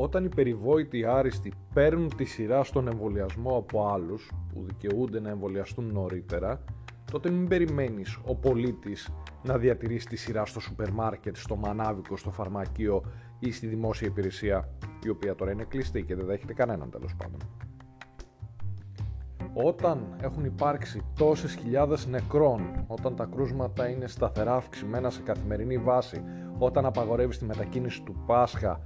όταν 0.00 0.24
οι 0.24 0.28
περιβόητοι 0.28 1.04
άριστοι 1.04 1.52
παίρνουν 1.74 2.16
τη 2.16 2.24
σειρά 2.24 2.64
στον 2.64 2.88
εμβολιασμό 2.88 3.56
από 3.56 3.88
άλλους 3.88 4.30
που 4.52 4.64
δικαιούνται 4.64 5.20
να 5.20 5.28
εμβολιαστούν 5.28 5.92
νωρίτερα, 5.92 6.64
τότε 7.12 7.30
μην 7.30 7.48
περιμένεις 7.48 8.18
ο 8.24 8.34
πολίτης 8.34 9.10
να 9.42 9.58
διατηρήσει 9.58 10.06
τη 10.06 10.16
σειρά 10.16 10.46
στο 10.46 10.60
σούπερ 10.60 10.90
μάρκετ, 10.92 11.36
στο 11.36 11.56
μανάβικο, 11.56 12.16
στο 12.16 12.30
φαρμακείο 12.30 13.02
ή 13.38 13.52
στη 13.52 13.66
δημόσια 13.66 14.08
υπηρεσία, 14.08 14.68
η 15.04 15.08
οποία 15.08 15.34
τώρα 15.34 15.52
είναι 15.52 15.64
κλειστή 15.64 16.02
και 16.02 16.14
δεν 16.14 16.26
δέχεται 16.26 16.52
κανέναν 16.52 16.90
τέλος 16.90 17.14
πάντων. 17.16 17.40
Όταν 19.52 20.16
έχουν 20.20 20.44
υπάρξει 20.44 21.02
τόσες 21.18 21.54
χιλιάδες 21.54 22.06
νεκρών, 22.06 22.84
όταν 22.86 23.16
τα 23.16 23.24
κρούσματα 23.24 23.88
είναι 23.88 24.06
σταθερά 24.06 24.54
αυξημένα 24.54 25.10
σε 25.10 25.22
καθημερινή 25.22 25.78
βάση, 25.78 26.22
όταν 26.58 26.86
απαγορεύεις 26.86 27.38
τη 27.38 27.44
μετακίνηση 27.44 28.02
του 28.02 28.22
Πάσχα 28.26 28.80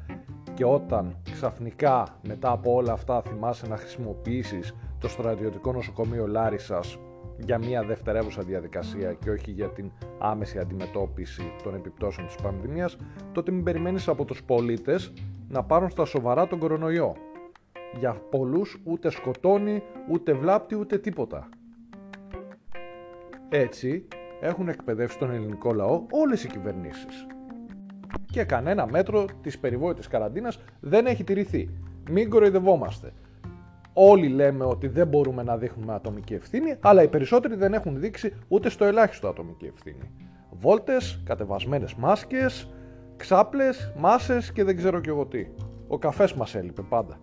και 0.55 0.65
όταν 0.65 1.16
ξαφνικά 1.33 2.19
μετά 2.23 2.51
από 2.51 2.74
όλα 2.74 2.92
αυτά 2.92 3.23
θυμάσαι 3.23 3.66
να 3.66 3.77
χρησιμοποιήσεις 3.77 4.75
το 4.98 5.09
στρατιωτικό 5.09 5.73
νοσοκομείο 5.73 6.27
Λάρισας 6.27 6.98
για 7.38 7.59
μια 7.59 7.83
δευτερεύουσα 7.83 8.42
διαδικασία 8.42 9.12
και 9.12 9.30
όχι 9.30 9.51
για 9.51 9.69
την 9.69 9.91
άμεση 10.19 10.59
αντιμετώπιση 10.59 11.52
των 11.62 11.75
επιπτώσεων 11.75 12.27
της 12.27 12.37
πανδημίας, 12.37 12.97
τότε 13.33 13.51
μην 13.51 13.62
περιμένεις 13.62 14.09
από 14.09 14.25
τους 14.25 14.42
πολίτες 14.42 15.12
να 15.48 15.62
πάρουν 15.62 15.91
στα 15.91 16.05
σοβαρά 16.05 16.47
τον 16.47 16.59
κορονοϊό. 16.59 17.14
Για 17.98 18.12
πολλούς 18.30 18.80
ούτε 18.84 19.11
σκοτώνει, 19.11 19.83
ούτε 20.11 20.33
βλάπτει, 20.33 20.75
ούτε 20.75 20.98
τίποτα. 20.98 21.48
Έτσι 23.48 24.09
έχουν 24.41 24.69
εκπαιδεύσει 24.69 25.19
τον 25.19 25.30
ελληνικό 25.30 25.73
λαό 25.73 26.06
όλες 26.11 26.45
οι 26.45 26.48
κυβερνήσεις. 26.48 27.27
Και 28.33 28.45
κανένα 28.45 28.87
μέτρο 28.87 29.25
της 29.43 29.59
περιβόητης 29.59 30.06
καραντίνας 30.06 30.61
δεν 30.81 31.06
έχει 31.06 31.25
τηρηθεί. 31.25 31.70
Μην 32.11 32.31
κοροϊδευόμαστε. 32.31 33.12
Όλοι 33.93 34.29
λέμε 34.29 34.65
ότι 34.65 34.89
δεν 34.89 35.06
μπορούμε 35.06 35.43
να 35.43 35.56
δείχνουμε 35.56 35.93
ατομική 35.93 36.34
ευθύνη, 36.34 36.77
αλλά 36.81 37.03
οι 37.03 37.09
περισσότεροι 37.09 37.55
δεν 37.55 37.75
έχουν 37.75 38.01
δείξει 38.01 38.33
ούτε 38.48 38.69
στο 38.69 38.84
ελάχιστο 38.84 39.29
ατομική 39.29 39.65
ευθύνη. 39.67 40.11
Βόλτες, 40.51 41.23
κατεβασμένες 41.25 41.95
μάσκες, 41.95 42.69
ξάπλες, 43.17 43.93
μάσες 43.97 44.53
και 44.53 44.65
δεν 44.65 44.77
ξέρω 44.77 45.01
κι 45.01 45.09
εγώ 45.09 45.27
τι. 45.27 45.47
Ο 45.89 45.99
καφές 45.99 46.34
μας 46.34 46.55
έλειπε 46.55 46.83
πάντα. 46.83 47.19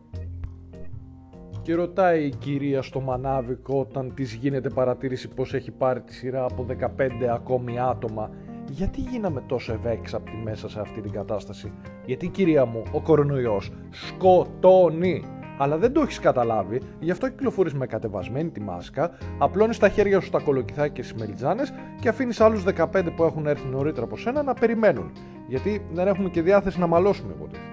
Και 1.61 1.73
ρωτάει 1.73 2.25
η 2.25 2.35
κυρία 2.35 2.81
στο 2.81 2.99
μανάβικο 2.99 3.79
όταν 3.79 4.13
της 4.13 4.33
γίνεται 4.33 4.69
παρατήρηση 4.69 5.27
πως 5.27 5.53
έχει 5.53 5.71
πάρει 5.71 6.01
τη 6.01 6.13
σειρά 6.13 6.43
από 6.43 6.65
15 6.97 7.09
ακόμη 7.33 7.79
άτομα 7.79 8.29
γιατί 8.71 9.01
γίναμε 9.01 9.43
τόσο 9.47 9.73
ευέξαπτοι 9.73 10.41
μέσα 10.43 10.69
σε 10.69 10.79
αυτή 10.79 11.01
την 11.01 11.11
κατάσταση; 11.11 11.71
Γιατί 12.05 12.27
κυρία 12.27 12.65
μου, 12.65 12.83
ο 12.91 13.01
κορονοϊός 13.01 13.71
σκοτώνει 13.89 15.23
αλλά 15.61 15.77
δεν 15.77 15.93
το 15.93 16.01
έχεις 16.01 16.19
καταλάβει, 16.19 16.81
γι' 16.99 17.11
αυτό 17.11 17.29
κυκλοφορείς 17.29 17.73
με 17.73 17.85
κατεβασμένη 17.85 18.49
τη 18.49 18.61
μάσκα, 18.61 19.11
απλώνεις 19.37 19.77
τα 19.77 19.89
χέρια 19.89 20.19
σου 20.19 20.29
τα 20.29 20.39
κολοκυθάκια 20.39 20.93
και 20.93 21.03
στις 21.03 21.19
μελιτζάνες 21.19 21.73
και 21.99 22.09
αφήνεις 22.09 22.41
άλλους 22.41 22.63
15 22.63 23.11
που 23.15 23.23
έχουν 23.23 23.47
έρθει 23.47 23.67
νωρίτερα 23.67 24.05
από 24.05 24.17
σένα 24.17 24.43
να 24.43 24.53
περιμένουν. 24.53 25.11
Γιατί 25.47 25.85
δεν 25.91 26.07
έχουμε 26.07 26.29
και 26.29 26.41
διάθεση 26.41 26.79
να 26.79 26.87
μαλώσουμε, 26.87 27.33
υποτίθεται. 27.35 27.71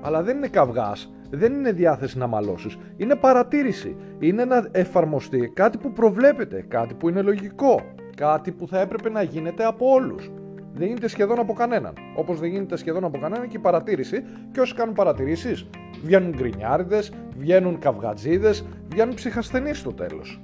Αλλά 0.00 0.22
δεν 0.22 0.36
είναι 0.36 0.48
καυγάς, 0.48 1.12
δεν 1.30 1.52
είναι 1.52 1.72
διάθεση 1.72 2.18
να 2.18 2.26
μαλώσεις. 2.26 2.78
Είναι 2.96 3.14
παρατήρηση. 3.14 3.96
Είναι 4.18 4.44
να 4.44 4.68
εφαρμοστεί 4.72 5.52
κάτι 5.54 5.78
που 5.78 5.92
προβλέπεται, 5.92 6.64
κάτι 6.68 6.94
που 6.94 7.08
είναι 7.08 7.22
λογικό. 7.22 7.80
Κάτι 8.20 8.50
που 8.52 8.68
θα 8.68 8.80
έπρεπε 8.80 9.10
να 9.10 9.22
γίνεται 9.22 9.64
από 9.64 9.86
όλους 9.90 10.30
δεν 10.72 10.86
γίνεται 10.86 11.08
σχεδόν 11.08 11.38
από 11.38 11.52
κανέναν. 11.52 11.92
Όπως 12.16 12.40
δεν 12.40 12.50
γίνεται 12.50 12.76
σχεδόν 12.76 13.04
από 13.04 13.18
κανέναν 13.18 13.48
και 13.48 13.56
η 13.56 13.60
παρατήρηση. 13.60 14.22
Και 14.52 14.60
όσοι 14.60 14.74
κάνουν 14.74 14.94
παρατηρήσεις, 14.94 15.66
βγαίνουν 16.02 16.30
γκρινιάριδες, 16.30 17.12
βγαίνουν 17.38 17.78
καυγατζίδες, 17.78 18.64
βγαίνουν 18.88 19.14
ψυχασθενείς 19.14 19.78
στο 19.78 19.92
τέλος. 19.92 20.40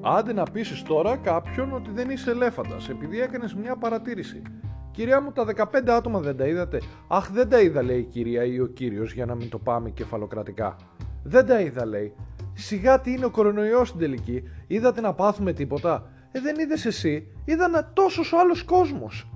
Άντε 0.00 0.32
να 0.32 0.42
πείσεις 0.42 0.82
τώρα 0.82 1.16
κάποιον 1.16 1.74
ότι 1.74 1.90
δεν 1.90 2.10
είσαι 2.10 2.30
ελέφαντας 2.30 2.88
επειδή 2.88 3.20
έκανες 3.20 3.54
μια 3.54 3.76
παρατήρηση. 3.76 4.42
Κυρία 4.90 5.20
μου, 5.20 5.32
τα 5.32 5.44
15 5.44 5.90
άτομα 5.90 6.20
δεν 6.20 6.36
τα 6.36 6.46
είδατε. 6.46 6.80
Αχ, 7.08 7.30
δεν 7.30 7.48
τα 7.48 7.60
είδα, 7.60 7.82
λέει 7.82 7.98
η 7.98 8.04
κυρία 8.04 8.44
ή 8.44 8.60
ο 8.60 8.66
κύριος, 8.66 9.12
για 9.12 9.26
να 9.26 9.34
μην 9.34 9.50
το 9.50 9.58
πάμε 9.58 9.90
κεφαλοκρατικά. 9.90 10.76
Δεν 11.22 11.46
τα 11.46 11.60
είδα, 11.60 11.86
λέει. 11.86 12.12
Σιγά 12.58 13.00
τι 13.00 13.12
είναι 13.12 13.24
ο 13.24 13.30
κορονοϊός 13.30 13.88
στην 13.88 14.00
τελική. 14.00 14.42
Είδατε 14.66 15.00
να 15.00 15.14
πάθουμε 15.14 15.52
τίποτα; 15.52 16.10
Ε, 16.32 16.40
δεν 16.40 16.58
είδες 16.58 16.84
εσύ. 16.84 17.26
Είδα 17.44 17.92
τόσος 17.92 18.32
ο 18.32 18.38
άλλος 18.38 18.62
κόσμος. 18.62 19.30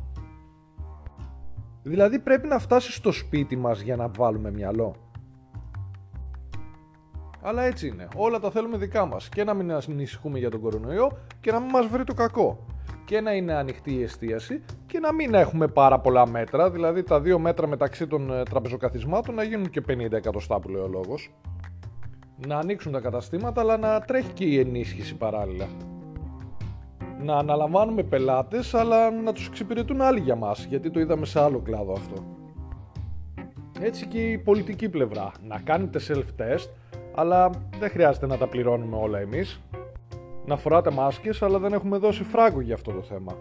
Δηλαδή 1.83 2.19
πρέπει 2.19 2.49
να 2.49 2.59
φτάσεις 2.59 2.95
στο 2.95 3.13
σπίτι 3.13 3.57
μας 3.57 3.81
για 3.81 3.97
να 3.97 4.09
βάλουμε 4.09 4.51
μυαλό. 4.51 4.97
Αλλά 7.43 7.63
έτσι 7.63 7.87
είναι. 7.87 8.09
Όλα 8.17 8.39
τα 8.39 8.51
θέλουμε 8.51 8.77
δικά 8.77 9.07
μας. 9.07 9.29
Και 9.29 9.45
να 9.45 9.55
μην 9.55 9.73
ανησυχούμε 9.73 10.39
για 10.39 10.51
τον 10.51 10.61
κορονοϊό 10.61 11.19
και 11.41 11.53
να 11.53 11.61
μην 11.61 11.71
μας 11.71 11.87
βρει 11.87 12.05
το 12.05 12.15
κακό. 12.15 12.67
Και 13.05 13.21
να 13.21 13.33
είναι 13.33 13.55
ανοιχτή 13.55 13.95
η 13.95 14.03
εστίαση 14.03 14.63
και 14.87 14.99
να 14.99 15.13
μην 15.13 15.35
έχουμε 15.35 15.69
πάρα 15.69 16.01
πολλά 16.01 16.29
μέτρα. 16.29 16.71
Δηλαδή 16.71 17.03
τα 17.03 17.21
δύο 17.21 17.39
μέτρα 17.39 17.67
μεταξύ 17.67 18.07
των 18.07 18.33
ε, 18.33 18.43
τραπεζοκαθισμάτων 18.43 19.35
να 19.35 19.43
γίνουν 19.43 19.71
και 19.71 19.83
50 19.89 20.13
εκατοστά 20.13 20.61
που 20.61 20.69
λέει 20.69 20.83
ο 20.83 20.89
λόγος. 20.89 21.31
Να 22.47 22.59
ανοίξουν 22.59 22.93
τα 22.93 23.01
καταστήματα 23.01 23.61
αλλά 23.61 23.77
να 23.77 24.01
τρέχει 24.01 24.33
και 24.33 24.45
η 24.45 24.59
ενίσχυση 24.59 25.17
παράλληλα 25.17 25.67
να 27.23 27.37
αναλαμβάνουμε 27.37 28.03
πελάτες 28.03 28.75
αλλά 28.75 29.11
να 29.11 29.33
τους 29.33 29.47
εξυπηρετούν 29.47 30.01
άλλοι 30.01 30.21
για 30.21 30.37
μας 30.37 30.65
γιατί 30.65 30.91
το 30.91 31.01
είδαμε 31.01 31.27
σε 31.27 31.41
άλλο 31.41 31.59
κλάδο 31.59 31.93
αυτό. 31.93 32.25
Έτσι 33.81 34.07
και 34.07 34.31
η 34.31 34.39
πολιτική 34.39 34.89
πλευρά. 34.89 35.33
Να 35.47 35.61
κάνετε 35.61 36.01
self-test 36.09 36.69
αλλά 37.15 37.51
δεν 37.79 37.91
χρειάζεται 37.91 38.27
να 38.27 38.37
τα 38.37 38.47
πληρώνουμε 38.47 38.97
όλα 38.97 39.19
εμείς. 39.19 39.61
Να 40.47 40.57
φοράτε 40.57 40.91
μάσκες 40.91 41.43
αλλά 41.43 41.59
δεν 41.59 41.73
έχουμε 41.73 41.99
δώσει 41.99 42.23
φράγκο 42.23 42.61
για 42.61 42.75
αυτό 42.75 42.93
το 42.93 43.03
θέμα. 43.03 43.37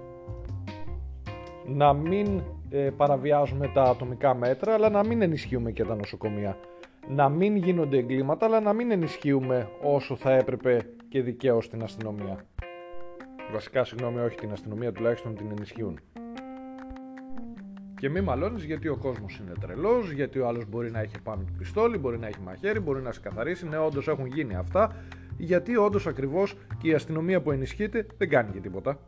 Να 1.66 1.94
μην 1.94 2.42
ε, 2.70 2.90
παραβιάζουμε 2.98 3.68
τα 3.68 3.84
ατομικά 3.84 4.34
μέτρα 4.36 4.74
αλλά 4.74 4.90
να 4.90 5.06
μην 5.06 5.22
ενισχύουμε 5.22 5.72
και 5.72 5.86
τα 5.86 5.96
νοσοκομεία. 5.96 6.58
Να 7.08 7.30
μην 7.30 7.56
γίνονται 7.56 7.98
εγκλήματα 7.98 8.46
αλλά 8.46 8.60
να 8.60 8.74
μην 8.74 8.92
ενισχύουμε 8.92 9.70
όσο 9.82 10.16
θα 10.16 10.32
έπρεπε 10.32 10.82
και 11.10 11.22
δικαίως 11.22 11.70
την 11.70 11.84
αστυνομία. 11.84 12.46
Βασικά, 13.52 13.84
συγγνώμη, 13.84 14.20
όχι 14.20 14.38
την 14.38 14.52
αστυνομία, 14.52 14.92
τουλάχιστον 14.92 15.36
την 15.36 15.46
ενισχύουν. 15.52 16.00
Και 17.96 18.10
μη 18.10 18.22
μαλώνεις 18.22 18.64
γιατί 18.64 18.88
ο 18.88 18.98
κόσμος 18.98 19.40
είναι 19.40 19.52
τρελός, 19.60 20.12
γιατί 20.12 20.40
ο 20.40 20.48
άλλος 20.48 20.66
μπορεί 20.70 20.92
να 20.92 21.00
έχει 21.00 21.22
πάνω 21.24 21.44
του 21.44 21.54
πιστόλι, 21.58 21.98
μπορεί 21.98 22.20
να 22.20 22.28
έχει 22.28 22.40
μαχαίρι, 22.44 22.80
μπορεί 22.80 23.02
να 23.02 23.12
σε 23.12 23.20
καθαρίσει. 23.20 23.68
Ναι, 23.68 23.78
όντως 23.78 24.08
έχουν 24.08 24.26
γίνει 24.26 24.56
αυτά. 24.56 24.96
Γιατί 25.38 25.78
όντως 25.78 26.08
ακριβώς 26.08 26.58
και 26.78 26.90
η 26.90 26.94
αστυνομία 26.94 27.42
που 27.42 27.52
ενισχύεται 27.52 28.06
δεν 28.18 28.30
κάνει 28.30 28.52
και 28.52 28.60
τίποτα. 28.60 29.00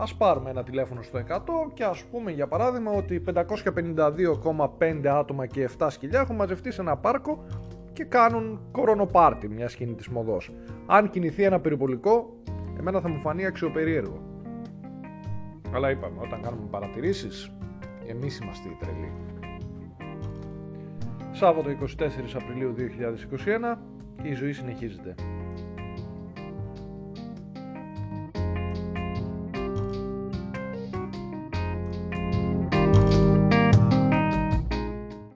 Α 0.00 0.16
πάρουμε 0.18 0.50
ένα 0.50 0.62
τηλέφωνο 0.62 1.02
στο 1.02 1.18
100 1.28 1.40
και 1.74 1.84
ας 1.84 2.04
πούμε 2.04 2.30
για 2.30 2.46
παράδειγμα 2.46 2.90
ότι 2.90 3.22
552,5 3.34 5.06
άτομα 5.06 5.46
και 5.46 5.68
7 5.78 5.86
σκυλιά 5.90 6.20
έχουν 6.20 6.36
μαζευτεί 6.36 6.70
σε 6.70 6.80
ένα 6.80 6.96
πάρκο 6.96 7.44
και 7.92 8.04
κάνουν 8.04 8.60
κορονοπάρτι 8.72 9.48
μια 9.48 9.68
σκηνή 9.68 9.94
της 9.94 10.08
μοδός. 10.08 10.52
Αν 10.86 11.10
κινηθεί 11.10 11.42
ένα 11.42 11.60
περιπολικό, 11.60 12.36
εμένα 12.78 13.00
θα 13.00 13.08
μου 13.08 13.20
φανεί 13.20 13.46
αξιοπερίεργο. 13.46 14.22
Αλλά 15.74 15.90
είπαμε, 15.90 16.16
όταν 16.22 16.42
κάνουμε 16.42 16.66
παρατηρήσεις, 16.70 17.52
εμείς 18.06 18.38
είμαστε 18.38 18.68
οι 18.68 18.76
τρελοί. 18.80 19.12
Σάββατο 21.30 21.70
24 21.70 21.74
Απριλίου 22.34 22.74
2021 22.74 23.78
και 24.22 24.28
η 24.28 24.34
ζωή 24.34 24.52
συνεχίζεται. 24.52 25.14